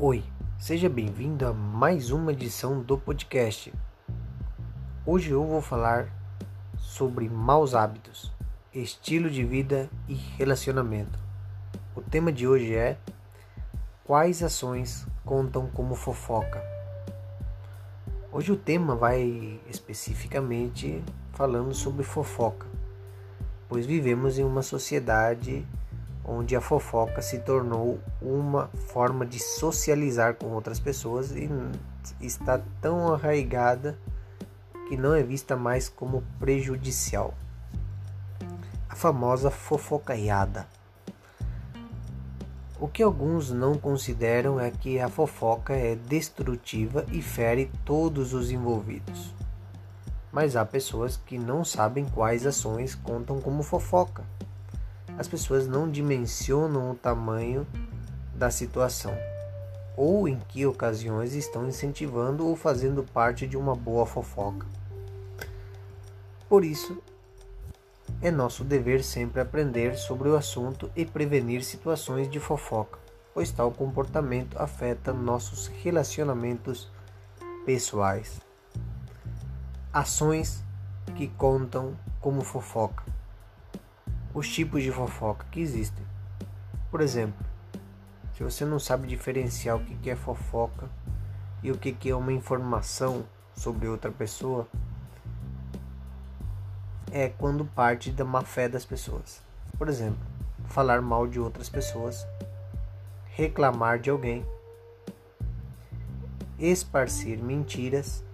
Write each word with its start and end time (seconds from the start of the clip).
Oi, 0.00 0.22
seja 0.60 0.88
bem-vindo 0.88 1.44
a 1.44 1.52
mais 1.52 2.12
uma 2.12 2.30
edição 2.30 2.80
do 2.80 2.96
podcast. 2.96 3.74
Hoje 5.04 5.32
eu 5.32 5.44
vou 5.44 5.60
falar 5.60 6.08
sobre 6.78 7.28
maus 7.28 7.74
hábitos, 7.74 8.32
estilo 8.72 9.28
de 9.28 9.42
vida 9.42 9.90
e 10.06 10.14
relacionamento. 10.14 11.18
O 11.96 12.00
tema 12.00 12.30
de 12.30 12.46
hoje 12.46 12.76
é 12.76 12.96
quais 14.04 14.40
ações 14.40 15.04
contam 15.24 15.66
como 15.66 15.96
fofoca. 15.96 16.62
Hoje 18.30 18.52
o 18.52 18.56
tema 18.56 18.94
vai 18.94 19.58
especificamente 19.68 21.02
falando 21.32 21.74
sobre 21.74 22.04
fofoca, 22.04 22.68
pois 23.68 23.84
vivemos 23.84 24.38
em 24.38 24.44
uma 24.44 24.62
sociedade 24.62 25.66
onde 26.28 26.54
a 26.54 26.60
fofoca 26.60 27.22
se 27.22 27.38
tornou 27.38 27.98
uma 28.20 28.68
forma 28.92 29.24
de 29.24 29.40
socializar 29.40 30.34
com 30.34 30.48
outras 30.48 30.78
pessoas 30.78 31.30
e 31.30 31.48
está 32.20 32.60
tão 32.82 33.14
arraigada 33.14 33.98
que 34.88 34.96
não 34.96 35.14
é 35.14 35.22
vista 35.22 35.56
mais 35.56 35.88
como 35.88 36.22
prejudicial. 36.38 37.32
A 38.90 38.94
famosa 38.94 39.50
fofocaiada. 39.50 40.66
O 42.78 42.86
que 42.86 43.02
alguns 43.02 43.50
não 43.50 43.76
consideram 43.76 44.60
é 44.60 44.70
que 44.70 45.00
a 45.00 45.08
fofoca 45.08 45.72
é 45.72 45.96
destrutiva 45.96 47.06
e 47.10 47.22
fere 47.22 47.70
todos 47.84 48.34
os 48.34 48.50
envolvidos. 48.50 49.34
Mas 50.30 50.56
há 50.56 50.64
pessoas 50.64 51.16
que 51.16 51.38
não 51.38 51.64
sabem 51.64 52.04
quais 52.04 52.46
ações 52.46 52.94
contam 52.94 53.40
como 53.40 53.62
fofoca 53.62 54.22
as 55.18 55.26
pessoas 55.26 55.66
não 55.66 55.90
dimensionam 55.90 56.92
o 56.92 56.94
tamanho 56.94 57.66
da 58.32 58.52
situação 58.52 59.12
ou 59.96 60.28
em 60.28 60.38
que 60.38 60.64
ocasiões 60.64 61.34
estão 61.34 61.66
incentivando 61.66 62.46
ou 62.46 62.54
fazendo 62.54 63.02
parte 63.02 63.44
de 63.44 63.56
uma 63.56 63.74
boa 63.74 64.06
fofoca. 64.06 64.64
Por 66.48 66.64
isso, 66.64 67.02
é 68.22 68.30
nosso 68.30 68.62
dever 68.62 69.02
sempre 69.02 69.40
aprender 69.40 69.96
sobre 69.96 70.28
o 70.28 70.36
assunto 70.36 70.88
e 70.94 71.04
prevenir 71.04 71.64
situações 71.64 72.30
de 72.30 72.38
fofoca, 72.38 73.00
pois 73.34 73.50
tal 73.50 73.72
comportamento 73.72 74.56
afeta 74.56 75.12
nossos 75.12 75.66
relacionamentos 75.66 76.88
pessoais. 77.66 78.40
Ações 79.92 80.62
que 81.16 81.26
contam 81.26 81.96
como 82.20 82.42
fofoca 82.42 83.17
os 84.34 84.48
tipos 84.48 84.82
de 84.82 84.92
fofoca 84.92 85.46
que 85.50 85.60
existem. 85.60 86.04
Por 86.90 87.00
exemplo, 87.00 87.44
se 88.34 88.42
você 88.44 88.64
não 88.64 88.78
sabe 88.78 89.08
diferenciar 89.08 89.76
o 89.76 89.84
que 89.84 90.10
é 90.10 90.16
fofoca 90.16 90.88
e 91.62 91.70
o 91.70 91.76
que 91.76 92.08
é 92.08 92.14
uma 92.14 92.32
informação 92.32 93.24
sobre 93.54 93.88
outra 93.88 94.12
pessoa, 94.12 94.68
é 97.10 97.28
quando 97.28 97.64
parte 97.64 98.10
da 98.10 98.24
má 98.24 98.42
fé 98.42 98.68
das 98.68 98.84
pessoas. 98.84 99.42
Por 99.76 99.88
exemplo, 99.88 100.20
falar 100.66 101.02
mal 101.02 101.26
de 101.26 101.40
outras 101.40 101.68
pessoas, 101.68 102.26
reclamar 103.34 103.98
de 103.98 104.10
alguém, 104.10 104.46
esparcir 106.58 107.38
mentiras, 107.38 108.24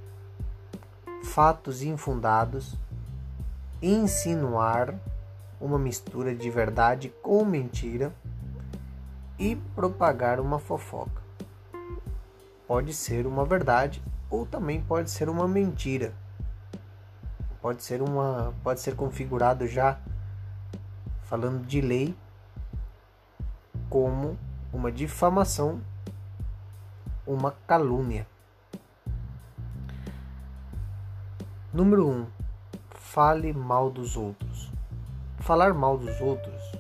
fatos 1.23 1.83
infundados, 1.83 2.77
insinuar 3.81 4.95
uma 5.61 5.79
mistura 5.79 6.35
de 6.35 6.51
verdade 6.51 7.13
com 7.23 7.45
mentira 7.45 8.15
e 9.39 9.57
propagar 9.75 10.41
uma 10.41 10.59
fofoca. 10.59 11.23
Pode 12.67 12.93
ser 12.93 13.27
uma 13.27 13.45
verdade 13.45 14.03
ou 14.31 14.47
também 14.47 14.81
pode 14.81 15.11
ser 15.11 15.29
uma 15.29 15.47
mentira. 15.47 16.15
Pode 17.61 17.83
ser 17.83 18.03
uma 18.03 18.55
pode 18.63 18.81
ser 18.81 18.95
configurado 18.95 19.67
já 19.67 19.99
falando 21.23 21.67
de 21.67 21.81
lei 21.81 22.15
como 23.89 24.39
uma 24.73 24.91
difamação, 24.91 25.81
uma 27.27 27.53
calúnia. 27.67 28.27
Número 31.73 32.09
1. 32.09 32.11
Um, 32.11 32.27
fale 32.91 33.53
mal 33.53 33.91
dos 33.91 34.17
outros. 34.17 34.44
Falar 35.45 35.75
mal 35.75 35.99
dos 35.99 36.23
outros 36.23 36.73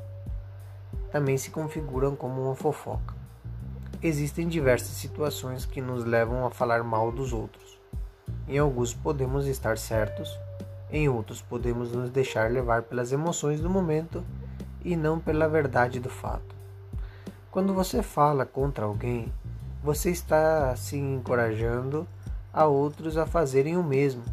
também 1.13 1.37
se 1.37 1.51
configuram 1.51 2.17
como 2.17 2.41
uma 2.41 2.55
fofoca. 2.55 3.15
Existem 4.03 4.49
diversas 4.49 4.97
situações 4.97 5.67
que 5.67 5.83
nos 5.83 6.03
levam 6.07 6.47
a 6.47 6.51
falar 6.51 6.83
mal 6.83 7.13
dos 7.13 7.35
outros. 7.35 7.79
Em 8.49 8.57
alguns 8.57 8.95
podemos 8.95 9.47
estar 9.47 9.77
certos, 9.77 10.35
em 10.91 11.11
outros 11.11 11.43
podemos 11.43 11.93
nos 11.93 12.09
deixar 12.09 12.51
levar 12.51 12.85
pelas 12.85 13.13
emoções 13.13 13.61
do 13.61 13.69
momento 13.69 14.25
e 14.83 14.97
não 14.97 15.21
pela 15.21 15.47
verdade 15.47 16.01
do 16.01 16.09
fato. 16.09 16.57
Quando 17.51 17.75
você 17.75 18.03
fala 18.03 18.47
contra 18.47 18.87
alguém, 18.87 19.31
você 19.83 20.11
está 20.11 20.75
se 20.75 20.97
encorajando 20.97 22.09
a 22.51 22.65
outros 22.65 23.19
a 23.19 23.27
fazerem 23.27 23.77
o 23.77 23.83
mesmo 23.85 24.25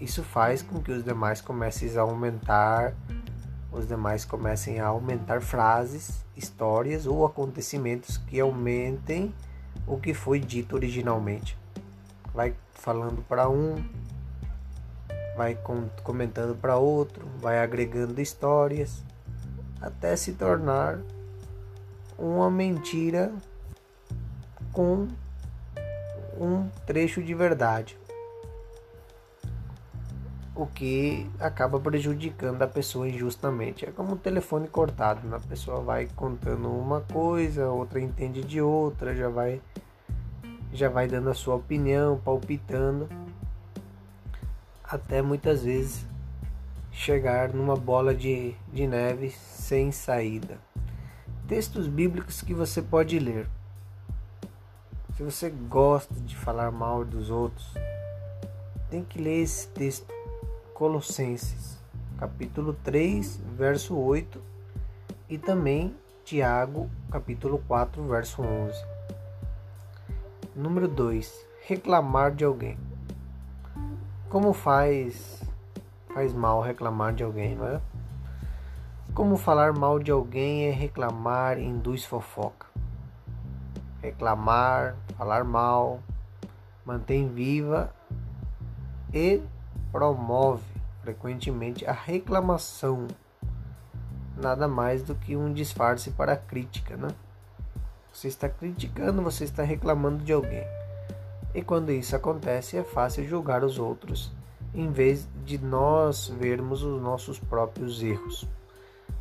isso 0.00 0.22
faz 0.22 0.62
com 0.62 0.80
que 0.82 0.90
os 0.90 1.04
demais 1.04 1.40
comecem 1.40 1.96
a 1.96 2.00
aumentar, 2.00 2.94
os 3.70 3.86
demais 3.86 4.24
comecem 4.24 4.80
a 4.80 4.86
aumentar 4.86 5.42
frases, 5.42 6.24
histórias 6.34 7.06
ou 7.06 7.26
acontecimentos 7.26 8.16
que 8.16 8.40
aumentem 8.40 9.34
o 9.86 9.98
que 9.98 10.14
foi 10.14 10.40
dito 10.40 10.74
originalmente. 10.74 11.56
Vai 12.32 12.54
falando 12.72 13.22
para 13.28 13.48
um, 13.48 13.84
vai 15.36 15.56
comentando 16.02 16.56
para 16.56 16.76
outro, 16.76 17.28
vai 17.38 17.58
agregando 17.58 18.20
histórias 18.20 19.02
até 19.82 20.16
se 20.16 20.32
tornar 20.32 20.98
uma 22.18 22.50
mentira 22.50 23.32
com 24.72 25.08
um 26.38 26.68
trecho 26.86 27.22
de 27.22 27.34
verdade 27.34 27.98
o 30.62 30.66
que 30.66 31.26
acaba 31.38 31.80
prejudicando 31.80 32.60
a 32.60 32.66
pessoa 32.66 33.08
injustamente. 33.08 33.86
É 33.86 33.90
como 33.90 34.12
um 34.12 34.16
telefone 34.16 34.68
cortado, 34.68 35.26
né? 35.26 35.36
a 35.36 35.48
pessoa 35.48 35.80
vai 35.80 36.06
contando 36.14 36.68
uma 36.68 37.00
coisa, 37.00 37.70
outra 37.70 38.00
entende 38.00 38.42
de 38.42 38.60
outra, 38.60 39.14
já 39.14 39.28
vai 39.28 39.60
já 40.72 40.88
vai 40.88 41.08
dando 41.08 41.30
a 41.30 41.34
sua 41.34 41.56
opinião, 41.56 42.20
palpitando, 42.24 43.08
até 44.84 45.20
muitas 45.20 45.64
vezes 45.64 46.06
chegar 46.92 47.52
numa 47.52 47.74
bola 47.74 48.14
de, 48.14 48.54
de 48.72 48.86
neve 48.86 49.30
sem 49.30 49.90
saída. 49.90 50.58
Textos 51.48 51.88
bíblicos 51.88 52.40
que 52.42 52.54
você 52.54 52.80
pode 52.80 53.18
ler. 53.18 53.48
Se 55.16 55.24
você 55.24 55.50
gosta 55.50 56.14
de 56.14 56.36
falar 56.36 56.70
mal 56.70 57.04
dos 57.04 57.30
outros, 57.30 57.74
tem 58.88 59.02
que 59.02 59.20
ler 59.20 59.42
esse 59.42 59.66
texto 59.68 60.19
Colossenses, 60.80 61.78
capítulo 62.16 62.72
3, 62.72 63.36
verso 63.54 63.94
8, 63.98 64.40
e 65.28 65.36
também 65.36 65.94
Tiago, 66.24 66.88
capítulo 67.10 67.62
4, 67.68 68.02
verso 68.04 68.40
11. 68.40 68.82
Número 70.56 70.88
2. 70.88 71.46
Reclamar 71.66 72.34
de 72.34 72.46
alguém. 72.46 72.78
Como 74.30 74.54
faz 74.54 75.42
faz 76.14 76.32
mal 76.32 76.62
reclamar 76.62 77.12
de 77.12 77.24
alguém, 77.24 77.54
não 77.56 77.66
é? 77.66 77.80
Como 79.12 79.36
falar 79.36 79.74
mal 79.74 79.98
de 79.98 80.10
alguém 80.10 80.64
é 80.64 80.70
reclamar, 80.70 81.58
induz 81.58 82.06
fofoca. 82.06 82.66
Reclamar, 84.00 84.96
falar 85.18 85.44
mal, 85.44 86.00
mantém 86.86 87.28
viva 87.28 87.94
e 89.12 89.42
promove 89.92 90.69
frequentemente 91.02 91.86
a 91.86 91.92
reclamação, 91.92 93.06
nada 94.36 94.68
mais 94.68 95.02
do 95.02 95.14
que 95.14 95.36
um 95.36 95.52
disfarce 95.52 96.10
para 96.10 96.32
a 96.32 96.36
crítica, 96.36 96.96
né? 96.96 97.08
Você 98.12 98.28
está 98.28 98.48
criticando, 98.48 99.22
você 99.22 99.44
está 99.44 99.62
reclamando 99.62 100.24
de 100.24 100.32
alguém. 100.32 100.64
E 101.54 101.62
quando 101.62 101.90
isso 101.90 102.14
acontece, 102.14 102.76
é 102.76 102.82
fácil 102.82 103.26
julgar 103.26 103.64
os 103.64 103.78
outros, 103.78 104.32
em 104.74 104.90
vez 104.90 105.28
de 105.44 105.58
nós 105.58 106.28
vermos 106.28 106.82
os 106.82 107.00
nossos 107.00 107.38
próprios 107.38 108.02
erros. 108.02 108.46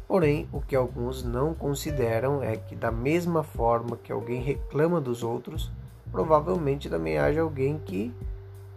Porém, 0.08 0.50
o 0.52 0.60
que 0.60 0.76
alguns 0.76 1.24
não 1.24 1.54
consideram 1.54 2.42
é 2.42 2.56
que, 2.56 2.76
da 2.76 2.92
mesma 2.92 3.44
forma 3.44 3.96
que 3.96 4.12
alguém 4.12 4.42
reclama 4.42 5.00
dos 5.00 5.24
outros, 5.24 5.72
provavelmente 6.12 6.90
também 6.90 7.20
haja 7.20 7.42
alguém 7.42 7.78
que 7.78 8.14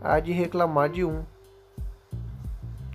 há 0.01 0.21
de 0.21 0.33
reclamar 0.33 0.91
de 0.91 1.05
um. 1.05 1.23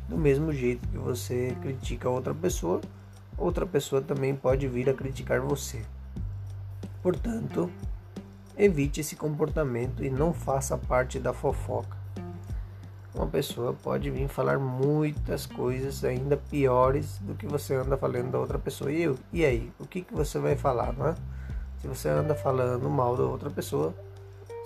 Do 0.08 0.18
mesmo 0.18 0.54
jeito 0.54 0.88
que 0.88 0.98
você 0.98 1.56
critica 1.62 2.10
outra 2.10 2.34
pessoa, 2.34 2.80
outra 3.38 3.66
pessoa 3.66 4.02
também 4.02 4.36
pode 4.36 4.68
vir 4.68 4.90
a 4.90 4.94
criticar 4.94 5.42
você. 5.42 5.82
Portanto, 7.04 7.70
evite 8.58 9.02
esse 9.02 9.16
comportamento 9.16 10.04
e 10.04 10.10
não 10.10 10.34
faça 10.34 10.78
parte 10.78 11.20
da 11.20 11.34
fofoca. 11.34 11.98
Uma 13.14 13.28
pessoa 13.28 13.74
pode 13.74 14.10
vir 14.12 14.28
falar 14.28 14.60
muitas 14.60 15.46
coisas 15.46 16.04
ainda 16.04 16.38
piores 16.38 17.18
do 17.20 17.34
que 17.34 17.48
você 17.48 17.74
anda 17.74 17.98
falando 17.98 18.32
da 18.32 18.40
outra 18.40 18.60
pessoa. 18.60 18.92
E, 18.92 19.02
eu, 19.02 19.18
e 19.34 19.44
aí, 19.44 19.72
o 19.80 19.88
que, 19.88 20.02
que 20.02 20.14
você 20.14 20.38
vai 20.38 20.56
falar, 20.56 20.94
não 20.94 21.08
é? 21.08 21.16
Se 21.82 21.88
você 21.88 22.10
anda 22.10 22.36
falando 22.36 22.88
mal 22.90 23.18
da 23.18 23.24
outra 23.24 23.50
pessoa, 23.50 23.94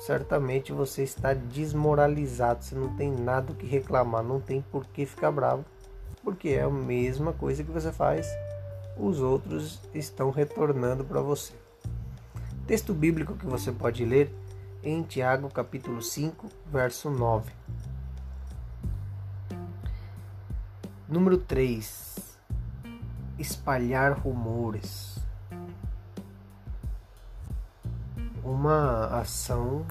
certamente 0.01 0.71
você 0.71 1.03
está 1.03 1.31
desmoralizado, 1.31 2.63
você 2.63 2.73
não 2.73 2.95
tem 2.95 3.11
nada 3.11 3.53
que 3.53 3.67
reclamar, 3.67 4.23
não 4.23 4.39
tem 4.39 4.59
por 4.71 4.83
que 4.85 5.05
ficar 5.05 5.31
bravo, 5.31 5.63
porque 6.23 6.49
é 6.49 6.63
a 6.63 6.69
mesma 6.69 7.33
coisa 7.33 7.63
que 7.63 7.69
você 7.69 7.91
faz, 7.91 8.27
os 8.97 9.19
outros 9.19 9.79
estão 9.93 10.31
retornando 10.31 11.03
para 11.03 11.21
você. 11.21 11.53
Texto 12.65 12.95
bíblico 12.95 13.35
que 13.35 13.45
você 13.45 13.71
pode 13.71 14.03
ler 14.03 14.33
em 14.83 15.03
Tiago 15.03 15.49
capítulo 15.49 16.01
5, 16.01 16.47
verso 16.65 17.11
9. 17.11 17.51
Número 21.07 21.37
3. 21.37 22.15
Espalhar 23.37 24.17
rumores. 24.17 25.20
Uma 28.43 29.19
ação 29.19 29.85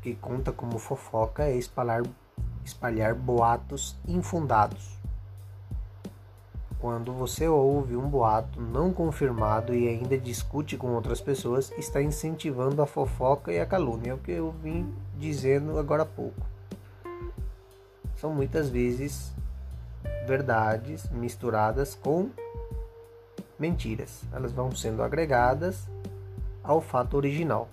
que 0.00 0.16
conta 0.16 0.50
como 0.50 0.80
fofoca 0.80 1.44
é 1.44 1.56
espalhar, 1.56 2.02
espalhar 2.64 3.14
boatos 3.14 3.96
infundados. 4.06 4.98
Quando 6.80 7.12
você 7.12 7.46
ouve 7.46 7.96
um 7.96 8.08
boato 8.08 8.60
não 8.60 8.92
confirmado 8.92 9.72
e 9.72 9.86
ainda 9.86 10.18
discute 10.18 10.76
com 10.76 10.88
outras 10.88 11.20
pessoas, 11.20 11.70
está 11.78 12.02
incentivando 12.02 12.82
a 12.82 12.86
fofoca 12.86 13.52
e 13.52 13.60
a 13.60 13.66
calúnia, 13.66 14.10
é 14.10 14.14
o 14.14 14.18
que 14.18 14.32
eu 14.32 14.50
vim 14.60 14.92
dizendo 15.16 15.78
agora 15.78 16.02
há 16.02 16.06
pouco. 16.06 16.44
São 18.16 18.34
muitas 18.34 18.68
vezes 18.68 19.32
verdades 20.26 21.08
misturadas 21.10 21.94
com 21.94 22.30
mentiras. 23.56 24.24
Elas 24.32 24.50
vão 24.50 24.74
sendo 24.74 25.04
agregadas 25.04 25.88
ao 26.62 26.80
fato 26.80 27.16
original. 27.16 27.68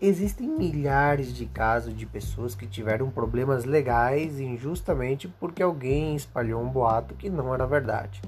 Existem 0.00 0.46
milhares 0.46 1.32
de 1.34 1.46
casos 1.46 1.96
de 1.96 2.04
pessoas 2.04 2.54
que 2.54 2.66
tiveram 2.66 3.10
problemas 3.10 3.64
legais 3.64 4.38
injustamente 4.38 5.28
porque 5.40 5.62
alguém 5.62 6.14
espalhou 6.14 6.62
um 6.62 6.68
boato 6.68 7.14
que 7.14 7.30
não 7.30 7.54
era 7.54 7.66
verdade. 7.66 8.20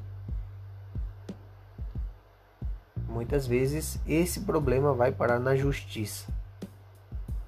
Muitas 3.08 3.46
vezes 3.46 3.98
esse 4.06 4.40
problema 4.40 4.94
vai 4.94 5.12
parar 5.12 5.38
na 5.38 5.56
justiça. 5.56 6.32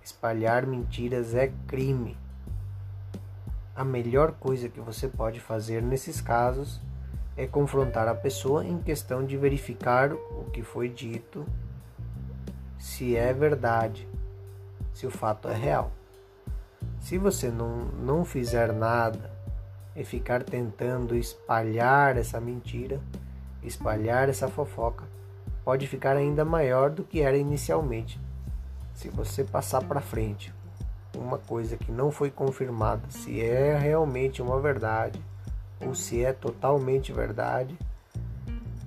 Espalhar 0.02 0.66
mentiras 0.66 1.34
é 1.34 1.52
crime. 1.66 2.16
A 3.74 3.84
melhor 3.84 4.32
coisa 4.32 4.68
que 4.68 4.80
você 4.80 5.06
pode 5.06 5.40
fazer 5.40 5.82
nesses 5.82 6.20
casos 6.20 6.80
é 7.36 7.46
confrontar 7.46 8.08
a 8.08 8.14
pessoa 8.14 8.64
em 8.64 8.78
questão 8.78 9.24
de 9.24 9.36
verificar 9.36 10.12
o 10.12 10.50
que 10.52 10.62
foi 10.62 10.88
dito 10.88 11.46
se 12.78 13.16
é 13.16 13.32
verdade, 13.32 14.08
se 14.94 15.06
o 15.06 15.10
fato 15.10 15.48
é 15.48 15.54
real. 15.54 15.90
Se 17.00 17.18
você 17.18 17.50
não, 17.50 17.86
não 18.02 18.24
fizer 18.24 18.72
nada 18.72 19.30
e 19.94 20.04
ficar 20.04 20.42
tentando 20.42 21.16
espalhar 21.16 22.16
essa 22.16 22.40
mentira, 22.40 23.00
espalhar 23.62 24.28
essa 24.28 24.48
fofoca, 24.48 25.04
pode 25.64 25.86
ficar 25.86 26.16
ainda 26.16 26.44
maior 26.44 26.90
do 26.90 27.04
que 27.04 27.20
era 27.20 27.36
inicialmente. 27.36 28.20
Se 28.94 29.08
você 29.08 29.44
passar 29.44 29.82
para 29.82 30.00
frente 30.00 30.52
uma 31.16 31.38
coisa 31.38 31.76
que 31.76 31.90
não 31.90 32.10
foi 32.10 32.30
confirmada, 32.30 33.02
se 33.10 33.40
é 33.40 33.76
realmente 33.76 34.40
uma 34.40 34.60
verdade 34.60 35.20
ou 35.80 35.94
se 35.94 36.24
é 36.24 36.32
totalmente 36.32 37.12
verdade, 37.12 37.76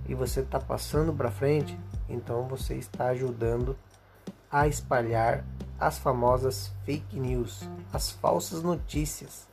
e 0.08 0.16
você 0.16 0.42
está 0.42 0.60
passando 0.60 1.14
para 1.14 1.32
frente, 1.32 1.78
então 2.12 2.48
você 2.48 2.76
está 2.76 3.08
ajudando 3.08 3.76
a 4.52 4.68
espalhar 4.68 5.46
as 5.80 5.98
famosas 5.98 6.72
fake 6.86 7.20
news, 7.20 7.68
as 7.92 8.12
falsas 8.12 8.62
notícias. 8.62 9.48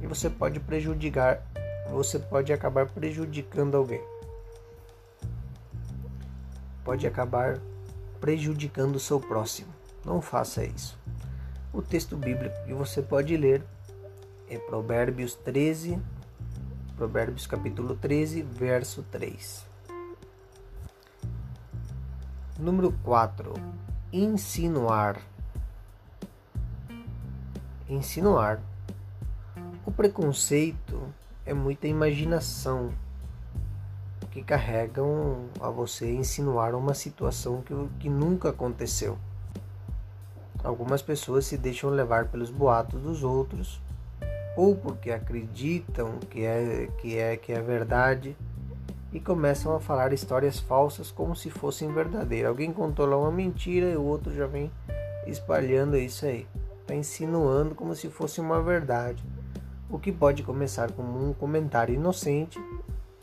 E 0.00 0.06
você 0.06 0.30
pode 0.30 0.60
prejudicar, 0.60 1.42
você 1.90 2.18
pode 2.18 2.52
acabar 2.52 2.86
prejudicando 2.86 3.76
alguém. 3.76 4.02
Pode 6.84 7.06
acabar 7.06 7.60
prejudicando 8.20 8.96
o 8.96 9.00
seu 9.00 9.20
próximo. 9.20 9.72
Não 10.04 10.22
faça 10.22 10.64
isso. 10.64 10.98
O 11.72 11.82
texto 11.82 12.16
bíblico 12.16 12.54
que 12.64 12.72
você 12.72 13.02
pode 13.02 13.36
ler 13.36 13.62
é 14.48 14.56
Provérbios 14.56 15.34
13, 15.34 16.00
Provérbios 16.96 17.46
capítulo 17.46 17.96
13, 17.96 18.42
verso 18.42 19.02
3. 19.10 19.65
Número 22.58 22.90
4. 23.04 23.52
Insinuar. 24.10 25.20
Insinuar. 27.86 28.62
O 29.84 29.90
preconceito 29.90 31.02
é 31.44 31.52
muita 31.52 31.86
imaginação 31.86 32.94
que 34.30 34.42
carregam 34.42 35.50
a 35.60 35.68
você 35.68 36.10
insinuar 36.14 36.74
uma 36.74 36.94
situação 36.94 37.60
que, 37.60 37.74
que 38.00 38.08
nunca 38.08 38.48
aconteceu. 38.48 39.18
Algumas 40.64 41.02
pessoas 41.02 41.44
se 41.44 41.58
deixam 41.58 41.90
levar 41.90 42.28
pelos 42.28 42.50
boatos 42.50 43.02
dos 43.02 43.22
outros 43.22 43.82
ou 44.56 44.74
porque 44.74 45.10
acreditam 45.10 46.18
que 46.30 46.42
é 46.42 46.88
que 46.98 47.18
é 47.18 47.36
que 47.36 47.52
é 47.52 47.60
verdade 47.60 48.34
e 49.16 49.20
começam 49.20 49.74
a 49.74 49.80
falar 49.80 50.12
histórias 50.12 50.60
falsas 50.60 51.10
como 51.10 51.34
se 51.34 51.48
fossem 51.48 51.90
verdadeiras. 51.90 52.50
Alguém 52.50 52.70
contou 52.70 53.06
lá 53.06 53.16
uma 53.16 53.30
mentira 53.30 53.86
e 53.86 53.96
o 53.96 54.02
outro 54.02 54.30
já 54.30 54.46
vem 54.46 54.70
espalhando 55.26 55.96
isso 55.96 56.26
aí. 56.26 56.46
Está 56.82 56.94
insinuando 56.94 57.74
como 57.74 57.94
se 57.94 58.10
fosse 58.10 58.42
uma 58.42 58.60
verdade. 58.60 59.24
O 59.88 59.98
que 59.98 60.12
pode 60.12 60.42
começar 60.42 60.92
como 60.92 61.30
um 61.30 61.32
comentário 61.32 61.94
inocente 61.94 62.60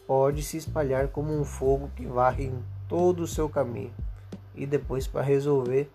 pode 0.08 0.42
se 0.42 0.58
espalhar 0.58 1.10
como 1.10 1.32
um 1.32 1.46
fogo 1.46 1.92
que 1.96 2.08
varre 2.08 2.46
em 2.46 2.64
todo 2.90 3.20
o 3.20 3.28
seu 3.28 3.48
caminho. 3.48 3.94
E 4.56 4.66
depois, 4.66 5.06
para 5.06 5.22
resolver, 5.22 5.92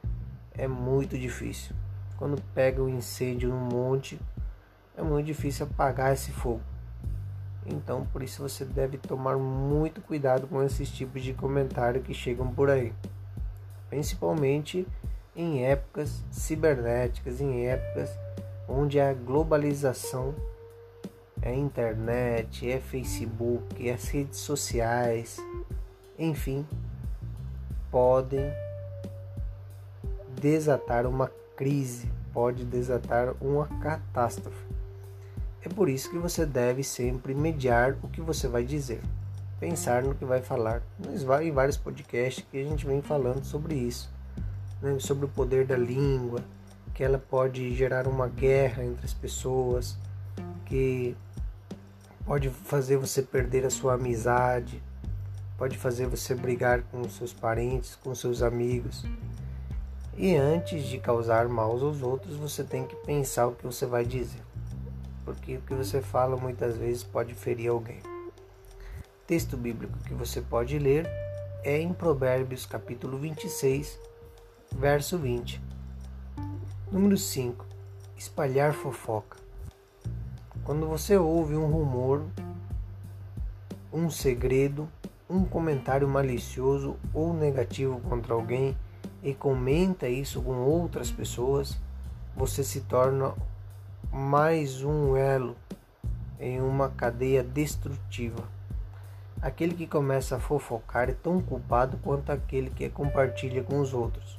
é 0.55 0.69
muito 0.69 1.19
difícil. 1.19 1.75
Quando 2.17 2.41
pega 2.55 2.81
um 2.81 2.89
incêndio 2.89 3.49
num 3.49 3.59
monte, 3.59 4.17
é 4.97 5.03
muito 5.03 5.27
difícil 5.27 5.67
apagar 5.67 6.13
esse 6.13 6.31
fogo. 6.31 6.63
Então, 7.69 8.07
por 8.07 8.23
isso 8.23 8.43
você 8.43 8.65
deve 8.65 8.97
tomar 8.97 9.37
muito 9.37 10.01
cuidado 10.01 10.47
com 10.47 10.63
esses 10.63 10.91
tipos 10.91 11.23
de 11.23 11.35
comentário 11.35 12.03
que 12.03 12.15
chegam 12.15 12.53
por 12.53 12.71
aí. 12.71 12.93
Principalmente 13.91 14.87
em 15.37 15.65
épocas 15.65 16.23
cibernéticas, 16.31 17.41
em 17.41 17.67
épocas 17.67 18.11
onde 18.69 18.99
a 18.99 19.13
globalização 19.13 20.35
é 21.41 21.55
internet, 21.55 22.69
é 22.69 22.81
Facebook, 22.81 23.89
é 23.89 23.93
as 23.93 24.09
redes 24.09 24.41
sociais, 24.41 25.39
enfim, 26.19 26.67
podem 27.91 28.53
desatar 30.41 31.07
uma 31.07 31.31
crise, 31.57 32.11
pode 32.33 32.65
desatar 32.65 33.35
uma 33.41 33.67
catástrofe. 33.81 34.78
É 35.61 35.69
por 35.69 35.89
isso 35.89 36.09
que 36.09 36.19
você 36.19 36.47
deve 36.47 36.85
sempre 36.85 37.35
mediar 37.35 37.97
o 38.03 38.09
que 38.09 38.21
você 38.21 38.47
vai 38.47 38.65
dizer, 38.65 39.01
pensar 39.59 40.05
no 40.05 40.15
que 40.15 40.25
vai 40.25 40.41
falar. 40.41 40.83
Em 41.43 41.51
vários 41.51 41.77
podcasts 41.77 42.45
que 42.49 42.59
a 42.59 42.65
gente 42.65 42.87
vem 42.87 43.03
falando 43.03 43.45
sobre 43.45 43.75
isso, 43.75 44.09
né? 44.81 44.97
sobre 45.01 45.25
o 45.25 45.29
poder 45.29 45.67
da 45.67 45.77
língua, 45.77 46.45
que 46.95 47.03
ela 47.03 47.19
pode 47.19 47.75
gerar 47.75 48.07
uma 48.07 48.29
guerra 48.29 48.85
entre 48.85 49.05
as 49.05 49.13
pessoas, 49.13 49.97
que 50.65 51.17
pode 52.25 52.51
fazer 52.51 52.97
você 52.97 53.21
perder 53.21 53.67
a 53.67 53.71
sua 53.71 53.95
amizade, 53.95 54.81
pode 55.57 55.77
fazer 55.77 56.07
você 56.07 56.37
brigar 56.37 56.83
com 56.83 57.03
seus 57.09 57.33
parentes, 57.33 57.97
com 57.97 58.15
seus 58.15 58.43
amigos. 58.43 59.05
E 60.17 60.37
antes 60.37 60.85
de 60.85 60.99
causar 60.99 61.49
mal 61.49 61.73
aos 61.73 62.01
outros, 62.01 62.37
você 62.37 62.63
tem 62.63 62.87
que 62.87 62.95
pensar 62.95 63.49
o 63.49 63.55
que 63.57 63.67
você 63.67 63.87
vai 63.87 64.05
dizer 64.05 64.48
porque 65.29 65.59
o 65.59 65.61
que 65.61 65.75
você 65.75 66.01
fala 66.01 66.39
muitas 66.39 66.79
vezes 66.79 67.05
pode 67.05 67.35
ferir 67.35 67.69
alguém. 67.69 68.01
Texto 69.27 69.59
bíblico 69.59 69.99
que 70.07 70.15
você 70.15 70.41
pode 70.41 70.79
ler 70.79 71.07
é 71.63 71.79
em 71.79 71.93
Provérbios 71.93 72.65
capítulo 72.65 73.19
26, 73.19 73.99
verso 74.73 75.19
20. 75.19 75.61
Número 76.91 77.19
5. 77.19 77.67
Espalhar 78.17 78.73
fofoca. 78.73 79.37
Quando 80.65 80.87
você 80.87 81.19
ouve 81.19 81.55
um 81.55 81.67
rumor, 81.67 82.25
um 83.93 84.09
segredo, 84.09 84.89
um 85.29 85.45
comentário 85.45 86.09
malicioso 86.09 86.97
ou 87.13 87.35
negativo 87.35 88.01
contra 88.01 88.33
alguém, 88.33 88.75
e 89.23 89.35
comenta 89.35 90.09
isso 90.09 90.41
com 90.41 90.55
outras 90.55 91.11
pessoas, 91.11 91.77
você 92.35 92.65
se 92.65 92.81
torna 92.81 93.35
mais 94.13 94.83
um 94.83 95.17
elo 95.17 95.57
em 96.41 96.61
uma 96.61 96.89
cadeia 96.89 97.43
destrutiva. 97.43 98.43
Aquele 99.41 99.75
que 99.75 99.87
começa 99.87 100.37
a 100.37 100.41
fofocar 100.41 101.09
é 101.09 101.15
tão 101.15 101.41
culpado 101.41 101.99
quanto 101.99 102.33
aquele 102.33 102.71
que 102.71 102.89
compartilha 102.89 103.63
com 103.63 103.81
os 103.81 103.93
outros, 103.93 104.39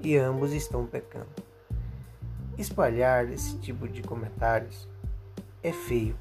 e 0.00 0.16
ambos 0.16 0.52
estão 0.52 0.86
pecando. 0.86 1.26
Espalhar 2.56 3.30
esse 3.30 3.56
tipo 3.58 3.88
de 3.88 4.02
comentários 4.02 4.88
é 5.62 5.72
feio, 5.72 6.16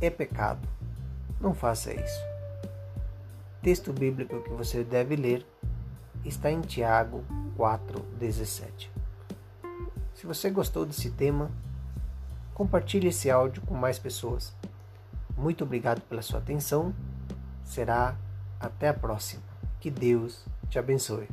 é 0.00 0.10
pecado. 0.10 0.68
Não 1.40 1.54
faça 1.54 1.92
isso. 1.92 2.20
Texto 3.62 3.92
bíblico 3.92 4.42
que 4.42 4.50
você 4.50 4.82
deve 4.82 5.16
ler 5.16 5.46
está 6.24 6.50
em 6.50 6.60
Tiago 6.60 7.24
4,17. 7.56 8.90
Se 10.14 10.26
você 10.26 10.50
gostou 10.50 10.84
desse 10.84 11.10
tema, 11.10 11.50
compartilhe 12.54 13.08
esse 13.08 13.30
áudio 13.30 13.60
com 13.62 13.74
mais 13.74 13.98
pessoas. 13.98 14.54
Muito 15.36 15.64
obrigado 15.64 16.00
pela 16.02 16.22
sua 16.22 16.38
atenção. 16.38 16.94
Será 17.64 18.16
até 18.58 18.88
a 18.88 18.94
próxima. 18.94 19.42
Que 19.80 19.90
Deus 19.90 20.46
te 20.70 20.78
abençoe. 20.78 21.28